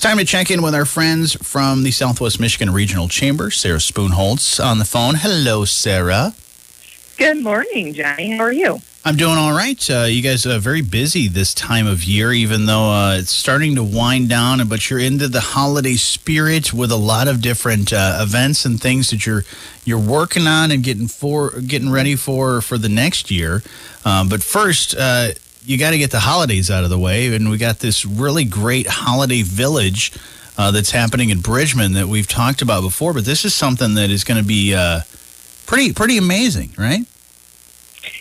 [0.00, 3.50] It's time to check in with our friends from the Southwest Michigan Regional Chamber.
[3.50, 5.16] Sarah Spoonholtz on the phone.
[5.16, 6.32] Hello, Sarah.
[7.18, 8.30] Good morning, Johnny.
[8.30, 8.78] How are you?
[9.04, 9.90] I'm doing all right.
[9.90, 13.74] Uh, you guys are very busy this time of year, even though uh, it's starting
[13.74, 14.66] to wind down.
[14.68, 19.10] But you're into the holiday spirit with a lot of different uh, events and things
[19.10, 19.44] that you're
[19.84, 23.62] you're working on and getting for getting ready for for the next year.
[24.06, 25.32] Um, but first, uh,
[25.64, 28.44] you got to get the holidays out of the way, and we got this really
[28.44, 30.12] great holiday village
[30.56, 33.12] uh, that's happening in Bridgman that we've talked about before.
[33.12, 35.00] But this is something that is going to be uh,
[35.66, 37.04] pretty pretty amazing, right?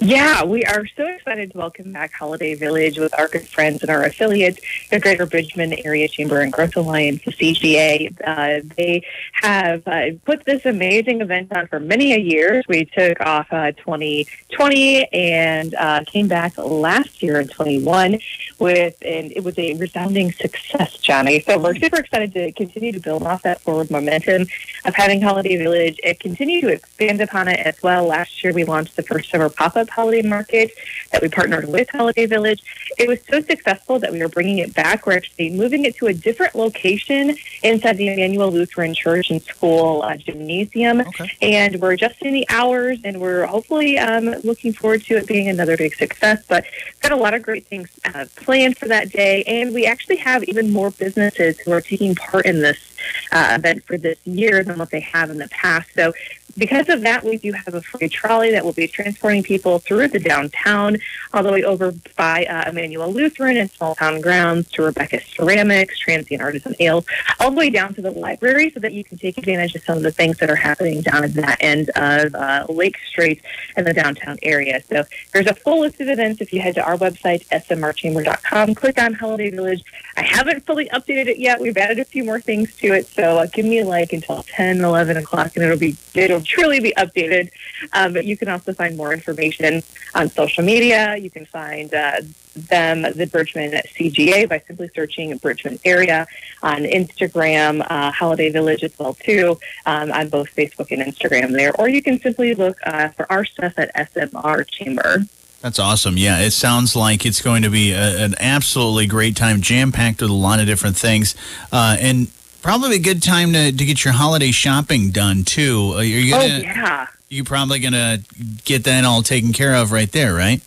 [0.00, 3.90] Yeah, we are so excited to welcome back Holiday Village with our good friends and
[3.90, 8.12] our affiliates, the Greater Bridgman Area Chamber and Growth Alliance, the CGA.
[8.24, 12.64] Uh, they have uh, put this amazing event on for many a years.
[12.68, 18.18] We took off uh, 2020 and uh, came back last year in 21
[18.58, 21.38] with, and it was a resounding success, Johnny.
[21.40, 24.48] So we're super excited to continue to build off that forward momentum
[24.84, 28.06] of having Holiday Village and continue to expand upon it as well.
[28.06, 30.72] Last year we launched the first ever pop up holiday market
[31.12, 32.62] that we partnered with Holiday Village.
[32.98, 35.06] It was so successful that we are bringing it back.
[35.06, 40.02] We're actually moving it to a different location inside the Emmanuel Lutheran Church and School
[40.02, 41.00] uh, gymnasium.
[41.02, 41.30] Okay.
[41.42, 45.76] And we're adjusting the hours and we're hopefully um, looking forward to it being another
[45.76, 46.44] big success.
[46.48, 49.44] But we've got a lot of great things uh, planned for that day.
[49.44, 52.96] And we actually have even more businesses who are taking part in this
[53.32, 55.92] uh, event for this year than what they have in the past.
[55.94, 56.12] So
[56.56, 60.08] because of that, we do have a free trolley that will be transporting people through
[60.08, 60.96] the downtown,
[61.32, 65.98] all the way over by uh, Emmanuel Lutheran and small town grounds to Rebecca Ceramics,
[65.98, 67.04] Transient Artisan Ale,
[67.40, 69.96] all the way down to the library so that you can take advantage of some
[69.96, 73.42] of the things that are happening down at that end of uh, Lake Street
[73.76, 74.80] and the downtown area.
[74.88, 79.00] So there's a full list of events if you head to our website, smrchamber.com, click
[79.00, 79.82] on Holiday Village.
[80.16, 81.60] I haven't fully updated it yet.
[81.60, 83.06] We've added a few more things to it.
[83.08, 86.80] So uh, give me a like until 10, 11 o'clock and it'll be, it'll truly
[86.80, 87.50] be updated.
[87.92, 89.82] Um, but you can also find more information
[90.14, 91.16] on social media.
[91.16, 92.20] You can find uh,
[92.54, 96.26] them, the Bridgman CGA, by simply searching Bridgman area
[96.62, 101.72] on Instagram, uh, Holiday Village as well too, um, on both Facebook and Instagram there.
[101.78, 105.24] Or you can simply look uh, for our stuff at SMR Chamber.
[105.64, 106.18] That's awesome.
[106.18, 110.20] Yeah, it sounds like it's going to be a, an absolutely great time, jam packed
[110.20, 111.34] with a lot of different things.
[111.72, 112.28] Uh, and
[112.64, 115.92] probably a good time to, to get your holiday shopping done too.
[115.96, 117.06] Are you gonna, oh yeah.
[117.28, 118.20] You're probably gonna
[118.64, 120.62] get that all taken care of right there, right?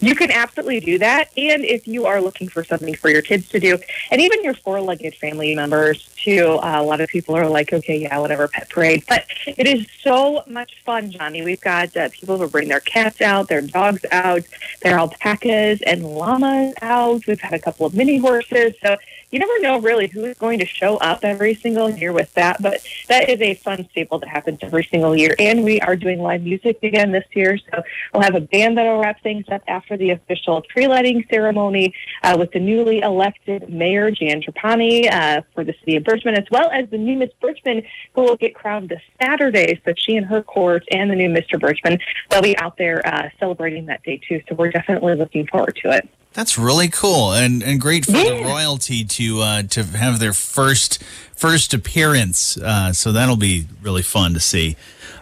[0.00, 1.30] You can absolutely do that.
[1.36, 3.78] And if you are looking for something for your kids to do,
[4.10, 7.72] and even your four legged family members too, uh, a lot of people are like,
[7.72, 9.04] okay, yeah, whatever, pet parade.
[9.08, 11.42] But it is so much fun, Johnny.
[11.42, 14.42] We've got uh, people who bring their cats out, their dogs out,
[14.82, 17.26] their alpacas and llamas out.
[17.28, 18.74] We've had a couple of mini horses.
[18.82, 18.96] So
[19.36, 22.56] you never know really who is going to show up every single year with that,
[22.62, 25.34] but that is a fun staple that happens every single year.
[25.38, 27.82] And we are doing live music again this year, so
[28.14, 31.92] we'll have a band that'll wrap things up after the official tree lighting ceremony
[32.22, 36.46] uh, with the newly elected mayor Jan Trapani uh, for the city of Bridgman, as
[36.50, 37.82] well as the new Miss Bridgman
[38.14, 39.78] who will get crowned this Saturday.
[39.84, 41.60] So she and her court and the new Mr.
[41.60, 41.98] Bridgman,
[42.30, 44.40] they'll be out there uh, celebrating that day too.
[44.48, 46.08] So we're definitely looking forward to it.
[46.36, 48.36] That's really cool and, and great for yeah.
[48.36, 51.02] the royalty to uh, to have their first
[51.34, 52.58] first appearance.
[52.58, 54.76] Uh, so that'll be really fun to see.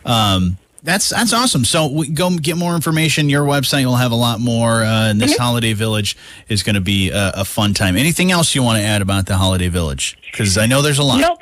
[0.04, 1.64] Um, that's that's awesome.
[1.64, 3.28] So we go get more information.
[3.28, 4.82] Your website will have a lot more.
[4.82, 5.42] Uh, and this mm-hmm.
[5.42, 6.16] holiday village
[6.48, 7.96] is going to be a, a, fun time.
[7.96, 10.18] Anything else you want to add about the holiday village?
[10.32, 11.20] Because I know there's a lot.
[11.20, 11.38] Nope.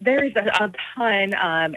[0.00, 1.34] There's a, a ton.
[1.34, 1.74] Um,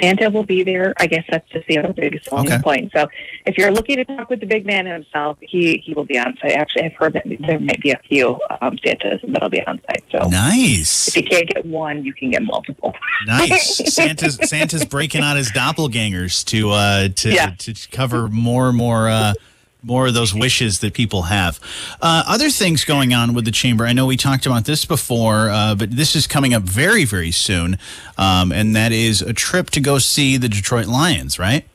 [0.00, 0.94] Santa will be there.
[0.98, 2.58] I guess that's just the other biggest okay.
[2.62, 2.92] point.
[2.94, 3.08] So
[3.46, 6.36] if you're looking to talk with the big man himself, he, he will be on
[6.40, 6.52] site.
[6.52, 10.04] Actually, I've heard that there might be a few um, Santas that'll be on site.
[10.10, 11.08] So nice.
[11.08, 12.94] If you can't get one, you can get multiple.
[13.26, 13.76] Nice.
[13.94, 17.54] Santa's Santa's breaking out his doppelgangers to uh, to yeah.
[17.58, 19.08] to cover more and more.
[19.08, 19.34] Uh,
[19.82, 21.58] more of those wishes that people have.
[22.00, 23.84] Uh, other things going on with the chamber.
[23.84, 27.32] I know we talked about this before, uh, but this is coming up very, very
[27.32, 27.78] soon,
[28.16, 31.66] um, and that is a trip to go see the Detroit Lions, right?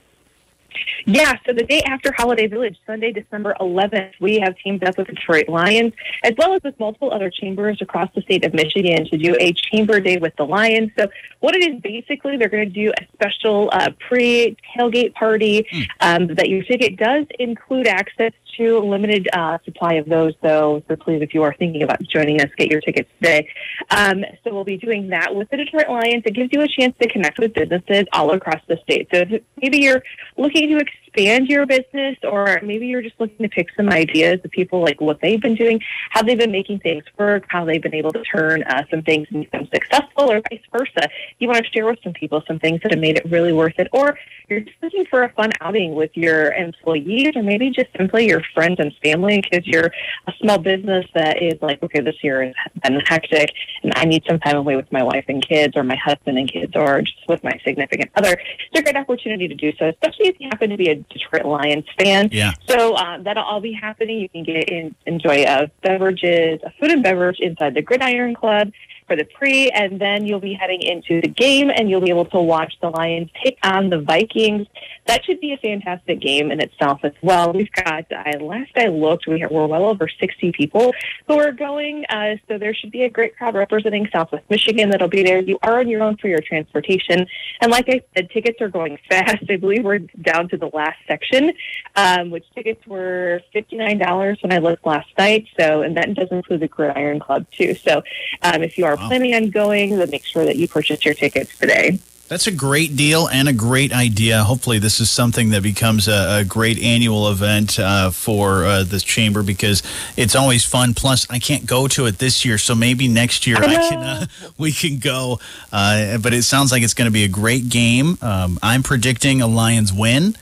[1.06, 5.08] Yeah, so the day after Holiday Village, Sunday, December 11th, we have teamed up with
[5.08, 5.94] Detroit Lions,
[6.24, 9.54] as well as with multiple other chambers across the state of Michigan to do a
[9.54, 10.92] chamber day with the Lions.
[10.98, 11.08] So,
[11.40, 15.88] what it is basically, they're going to do a special uh, pre tailgate party mm.
[16.02, 20.84] um, that your ticket does include access to a limited uh, supply of those, though.
[20.88, 23.48] So, please, if you are thinking about joining us, get your tickets today.
[23.90, 26.24] Um, so, we'll be doing that with the Detroit Lions.
[26.26, 29.08] It gives you a chance to connect with businesses all across the state.
[29.14, 30.04] So, if maybe you're
[30.38, 34.52] looking to expand your business, or maybe you're just looking to pick some ideas of
[34.52, 35.82] people like what they've been doing,
[36.12, 39.28] how they've been making things work, how they've been able to turn uh, some things
[39.32, 41.10] and successful, or vice versa.
[41.40, 43.80] You want to share with some people some things that have made it really worth
[43.80, 44.18] it, or
[44.48, 48.42] you're just looking for a fun outing with your employees, or maybe just simply your
[48.54, 49.92] friends and family because you're
[50.28, 52.54] a small business that is like, okay, this year has
[52.84, 53.52] been hectic,
[53.84, 56.52] and I need some time away with my wife and kids, or my husband and
[56.52, 58.40] kids, or just with my significant other.
[58.72, 61.46] It's a great opportunity to do so, especially if you happen to be a Detroit
[61.46, 62.30] Lions fan.
[62.32, 62.54] Yeah.
[62.68, 64.20] So uh, that'll all be happening.
[64.20, 68.72] You can get in, enjoy uh, beverages, uh, food and beverage inside the Gridiron Club
[69.08, 72.26] for the pre, and then you'll be heading into the game, and you'll be able
[72.26, 74.68] to watch the Lions take on the Vikings.
[75.08, 77.54] That should be a fantastic game in itself as well.
[77.54, 78.06] We've got,
[78.42, 80.94] last I looked, we we're well over 60 people
[81.28, 85.08] who are going, uh, so there should be a great crowd representing Southwest Michigan that'll
[85.08, 85.40] be there.
[85.40, 87.26] You are on your own for your transportation,
[87.62, 89.46] and like I said, tickets are going fast.
[89.50, 91.54] I believe we're down to the last section,
[91.96, 95.48] um, which tickets were $59 when I looked last night.
[95.60, 97.74] So, and that does include the Gridiron Club too.
[97.76, 98.04] So,
[98.42, 99.08] um, if you are wow.
[99.08, 102.00] planning on going, then make sure that you purchase your tickets today.
[102.28, 104.44] That's a great deal and a great idea.
[104.44, 109.04] Hopefully, this is something that becomes a, a great annual event uh, for uh, this
[109.04, 109.82] chamber because
[110.18, 110.94] it's always fun.
[110.94, 114.26] Plus, I can't go to it this year, so maybe next year I can uh,
[114.58, 115.40] we can go.
[115.72, 118.18] Uh, but it sounds like it's going to be a great game.
[118.22, 120.36] Um, I'm predicting a Lions win.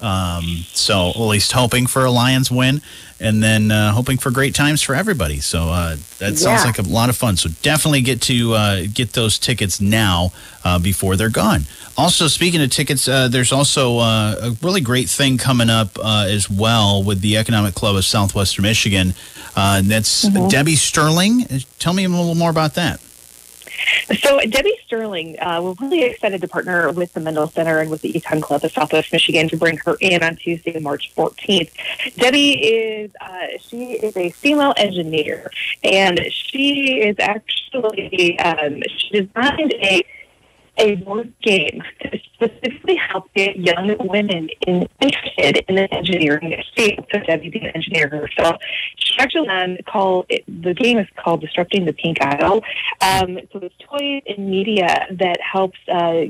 [0.00, 2.82] Um, so at least hoping for a Lions win,
[3.18, 5.40] and then uh, hoping for great times for everybody.
[5.40, 6.64] So uh, that sounds yeah.
[6.64, 7.36] like a lot of fun.
[7.36, 10.32] So definitely get to uh, get those tickets now
[10.64, 11.62] uh, before they're gone.
[11.96, 16.50] Also, speaking of tickets, uh, there's also uh, a really great thing coming up as
[16.50, 19.14] well with the Economic Club of Southwestern Michigan.
[19.54, 20.48] that's mm-hmm.
[20.48, 21.46] Debbie Sterling.
[21.78, 23.00] Tell me a little more about that.
[24.18, 28.02] So Debbie Sterling, uh, we're really excited to partner with the Mendel Center and with
[28.02, 31.70] the Econ Club of Southwest Michigan to bring her in on Tuesday, March 14th.
[32.16, 35.50] Debbie is uh, she is a female engineer,
[35.82, 40.04] and she is actually um, she designed a
[40.78, 47.06] a board game to specifically help get young women in, interested in the engineering field.
[47.12, 48.60] So Debbie engineer herself,
[48.96, 52.62] she actually um, called it, the game is called Disrupting the Pink Aisle.
[53.00, 56.26] Um, so it's toys and media that helps uh,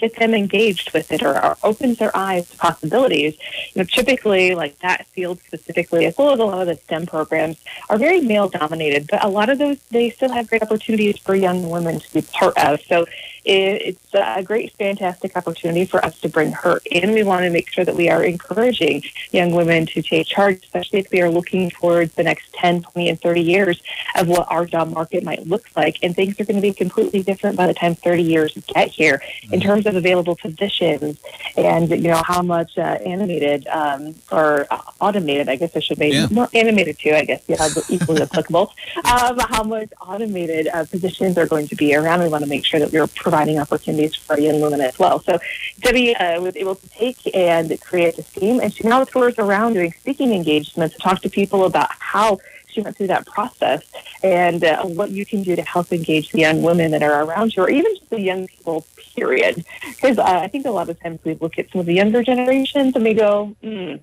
[0.00, 3.36] get them engaged with it or, or, opens their eyes to possibilities.
[3.74, 7.06] You know, typically, like that field specifically, as well as a lot of the STEM
[7.06, 7.58] programs,
[7.88, 11.34] are very male dominated, but a lot of those they still have great opportunities for
[11.34, 12.80] young women to be part of.
[12.82, 13.06] So
[13.44, 17.12] it's a great, fantastic opportunity for us to bring her in.
[17.12, 19.02] We want to make sure that we are encouraging
[19.32, 23.08] young women to take charge, especially if we are looking towards the next 10, 20,
[23.08, 23.82] and 30 years
[24.16, 25.98] of what our job market might look like.
[26.02, 29.22] And things are going to be completely different by the time 30 years get here
[29.44, 29.68] in mm-hmm.
[29.68, 31.20] terms of available positions
[31.56, 34.66] and, you know, how much uh, animated um, or
[35.00, 36.28] automated, I guess I should make yeah.
[36.30, 38.72] more animated too, I guess, yeah, equally applicable,
[39.04, 42.22] um, how much automated uh, positions are going to be around.
[42.22, 45.20] We want to make sure that we're providing opportunities for young women as well.
[45.20, 45.38] So
[45.80, 49.74] Debbie uh, was able to take and create this team, and she now tours around
[49.74, 52.38] doing speaking engagements to talk to people about how
[52.70, 53.82] she went through that process
[54.22, 57.54] and uh, what you can do to help engage the young women that are around
[57.54, 58.86] you, or even just the young people,
[59.16, 59.64] period.
[59.88, 62.22] Because uh, I think a lot of times we look at some of the younger
[62.22, 64.00] generations and we go, mm,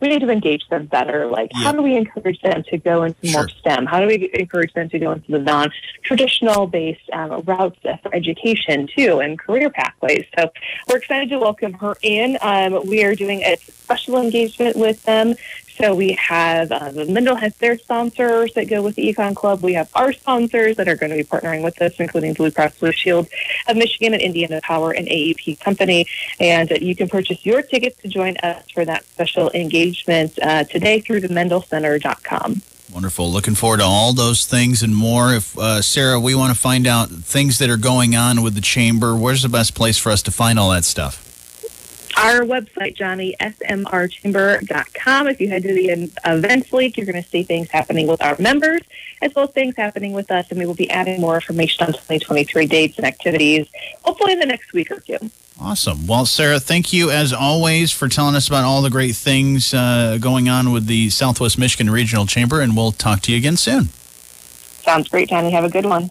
[0.00, 1.26] we need to engage them better.
[1.26, 1.64] Like, yeah.
[1.64, 3.40] how do we encourage them to go into sure.
[3.40, 3.86] more STEM?
[3.86, 8.88] How do we encourage them to go into the non-traditional based um, routes for education
[8.94, 10.24] too, and career pathways?
[10.36, 10.50] So
[10.88, 12.36] we're excited to welcome her in.
[12.42, 15.36] Um, we are doing a special engagement with them
[15.76, 19.62] so we have the Mendel has their sponsors that go with the Econ Club.
[19.62, 22.78] We have our sponsors that are going to be partnering with us, including Blue Cross
[22.78, 23.28] Blue Shield
[23.66, 26.06] of Michigan and Indiana Power and AEP Company.
[26.38, 31.00] And you can purchase your tickets to join us for that special engagement uh, today
[31.00, 32.62] through the mendelcenter.com.
[32.92, 33.30] Wonderful.
[33.30, 35.34] Looking forward to all those things and more.
[35.34, 38.60] If uh, Sarah, we want to find out things that are going on with the
[38.60, 41.23] chamber, where's the best place for us to find all that stuff?
[42.16, 45.28] Our website, Johnny, johnnysmrchamber.com.
[45.28, 48.36] If you head to the events link, you're going to see things happening with our
[48.38, 48.82] members
[49.22, 50.50] as well as things happening with us.
[50.50, 53.66] And we will be adding more information on 2023 dates and activities,
[54.02, 55.18] hopefully in the next week or two.
[55.60, 56.06] Awesome.
[56.06, 60.18] Well, Sarah, thank you as always for telling us about all the great things uh,
[60.20, 62.60] going on with the Southwest Michigan Regional Chamber.
[62.60, 63.88] And we'll talk to you again soon.
[64.82, 65.50] Sounds great, Johnny.
[65.50, 66.10] Have a good one.